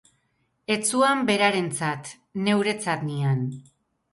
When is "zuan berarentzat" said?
0.91-2.11